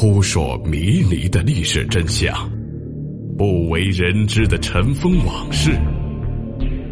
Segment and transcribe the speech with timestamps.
[0.00, 2.48] 扑朔迷离的历史真相，
[3.36, 5.72] 不为人知的尘封往事。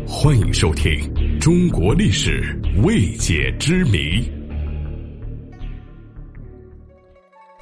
[0.09, 0.91] 欢迎收听
[1.39, 3.99] 《中国历史未解之谜》。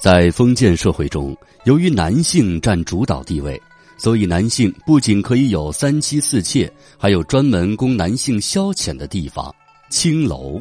[0.00, 1.36] 在封建社会中，
[1.66, 3.60] 由于男性占主导地位，
[3.98, 9.54] 所以男性不仅可以有三妻四妾，还有专门供男性消遣的地方——
[9.92, 10.58] 青楼。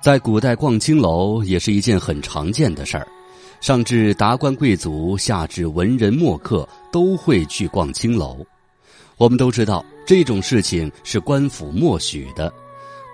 [0.00, 3.06] 在古代，逛青楼也是一件很常见的事儿。
[3.62, 8.44] 上至达官贵族，下至文人墨客，都会去逛青楼。
[9.16, 12.52] 我们都知道，这种事情是官府默许的。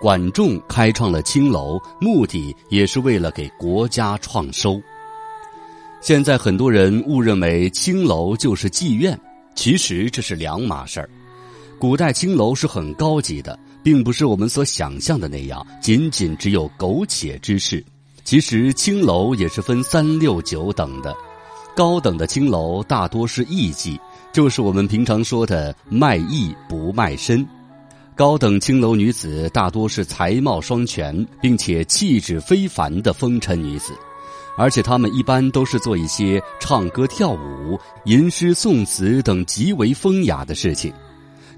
[0.01, 4.81] 管仲开创了青楼，目的也是为了给国家创收。
[6.01, 9.21] 现在很多人误认为青楼就是妓院，
[9.55, 11.11] 其实这是两码事儿。
[11.79, 17.85] 古代青楼是很高级的，并不是我们所想象的那样，仅仅只有苟且之事。
[18.29, 21.17] 其实青楼也是分三六九等的，
[21.75, 23.99] 高等的青楼大多是艺妓，
[24.35, 27.43] 就是我们平常说的卖艺不卖身。
[28.15, 33.95] 高等青楼女子大多是才貌双全，并且气质非凡的风尘女子，
[34.59, 40.93] 而且她们一般都是做一些唱歌跳舞、吟诗诵词等极为风雅的事情。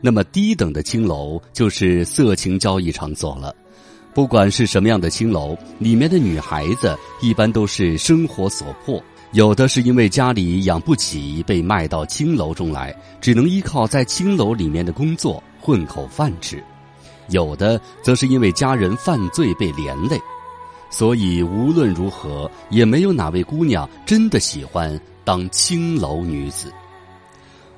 [0.00, 3.52] 那么低等的青楼就是色情交易场所了。
[4.12, 16.58] 不管是什么样的青楼，里面的女孩子一般都是生活所迫，有的是因为家里养不起，被卖到青楼中来，只能依靠在青楼里面的工作混口饭吃；
[17.28, 20.20] 有的则是因为家人犯罪被连累。
[20.90, 26.72] 所以无论如何，也没有哪位姑娘真的喜欢当青楼女子。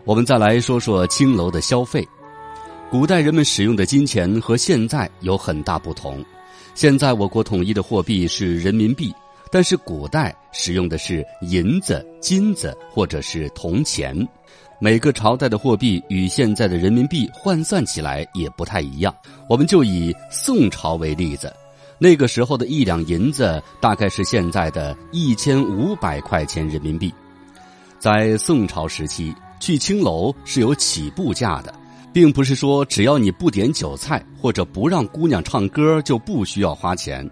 [0.05, 2.09] 我们再来说说青楼的消费。
[2.93, 6.23] 古代人们使用的金钱和现在有很大不同。
[6.75, 9.11] 现在我国统一的货币是人民币，
[9.51, 14.15] 但是古代使用的是银子、金子或者是铜钱。
[14.79, 19.15] 每个朝代的货币与现在的人民币换算起来也不太一样。
[19.49, 21.51] 我们就以宋朝为例子，
[21.99, 27.11] 那个时候的一两银子大概是现在的一千五百块钱人民币。
[27.99, 31.73] 在宋朝时期，去青楼是有起步价的。
[32.13, 37.29] 并不是说只要你不点酒菜或者不让姑娘唱歌就不需要花钱，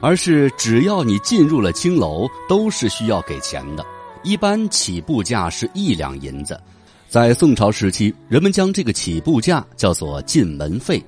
[0.00, 3.84] 而是只要你进入了青楼都是需要给钱的。
[4.22, 6.60] 一般起步价是一两银子，
[7.08, 11.02] 在宋朝时期，人们将这个起步价叫做进门费。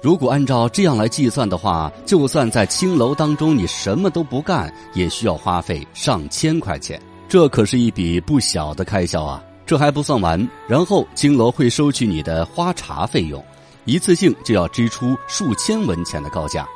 [0.00, 9.40] 如果按照这样来计算的话，就算在青楼当中你什么都不干，也需要花费上千块钱，这可是一笔不小的开销啊。
[9.72, 13.42] 这还不算完，然后青楼会收取你的花茶费用，
[13.86, 16.68] 一次性就要支出数千文钱的高价。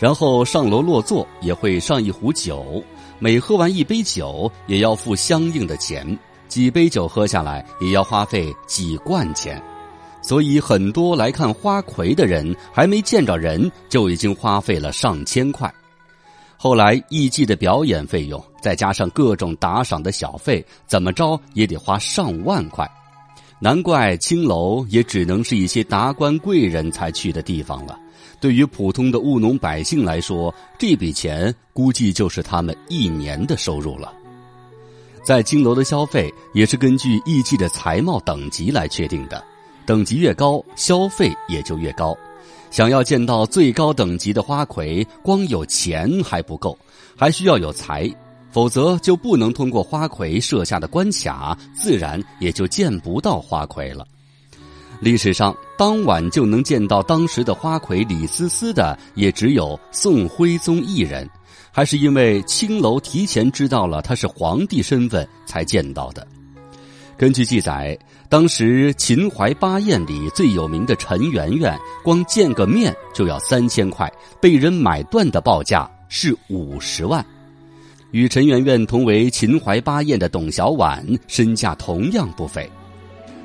[0.00, 2.82] 然后上楼落座也会上一壶酒，
[3.20, 6.18] 每喝完一杯酒也要付相应的钱，
[6.48, 9.62] 几杯酒喝下来也要花费几贯钱。
[10.20, 15.72] 所以很多来看花魁的人还没见着人，就已经花费了上千块。
[16.56, 22.88] 后来艺妓的表演费用，再加上各种打赏的小费，怎么着也得花上万块。
[23.60, 27.98] 难怪青楼也只能是一些达官贵人才去的地方了。
[28.40, 34.12] 对于普通的务农百姓来说，这笔钱估计就是他们一年的收入了。
[35.22, 39.42] 在青楼的消费也是根据艺妓的才貌等级来确定的，
[39.86, 42.14] 等级越高，消费也就越高。
[42.70, 46.76] 想要见到最高等级的花魁，光有钱还不够，
[47.16, 48.12] 还需要有才，
[48.50, 54.06] 否则就不能通过花魁设下的关卡，自然也就见不到花魁了。
[55.00, 61.28] 历史上，当晚就能见到当时的花魁李思思的，也只有宋徽宗一人，
[61.72, 66.26] 还是因为青楼提前知道了他是皇帝身份才见到的。
[67.16, 67.96] 根据记载，
[68.28, 77.24] 当时秦淮八艳里最有名的陈圆圆，光见个面就要三千块，被人买断的报价是五十万。
[78.10, 82.68] 与陈圆圆同为秦淮八艳的董小宛，身价同样不菲。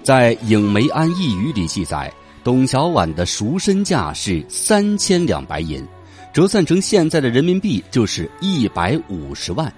[0.02, 2.12] 在《影梅庵异语》里记载，
[2.44, 5.86] 董小宛的赎身价是三千两白银，
[6.34, 9.72] 折算成现在的人民币就是一百五十万。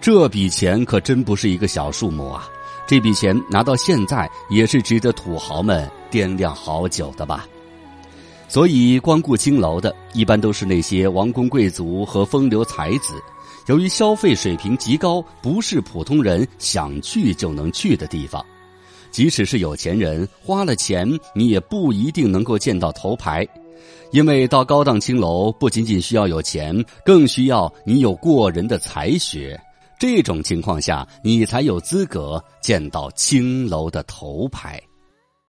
[0.00, 2.48] 这笔钱可真不是一个小数目啊！
[2.86, 7.46] 这笔钱拿到现在也是值得土豪们掂量好久的吧。
[8.48, 13.20] 所以光顾青楼的，一般都是那些王公贵族和风流才子。
[13.66, 18.44] 由于消费水平极高，不是普通人想去就能去的地方。
[19.10, 23.44] 即使是有钱人花了钱，你也不一定能够见到头牌。
[24.12, 29.60] 因为到高档青楼，不仅仅需要有钱，更需要你有过人的才学。
[29.98, 34.80] 这种情况下，你才有资格见到青楼的头牌。